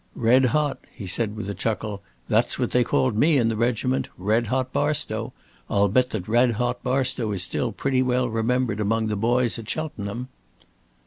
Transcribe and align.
'Red 0.15 0.45
hot,'" 0.45 0.83
he 0.91 1.05
said, 1.05 1.35
with 1.35 1.47
a 1.47 1.53
chuckle. 1.53 2.01
"That's 2.27 2.57
what 2.57 2.71
they 2.71 2.83
called 2.83 3.15
me 3.15 3.37
in 3.37 3.49
the 3.49 3.55
regiment. 3.55 4.09
Red 4.17 4.47
hot 4.47 4.73
Barstow. 4.73 5.31
I'll 5.69 5.89
bet 5.89 6.09
that 6.09 6.27
Red 6.27 6.53
hot 6.53 6.81
Barstow 6.81 7.31
is 7.33 7.43
still 7.43 7.71
pretty 7.71 8.01
well 8.01 8.27
remembered 8.27 8.79
among 8.79 9.09
the 9.09 9.15
boys 9.15 9.59
at 9.59 9.69
Cheltenham." 9.69 10.29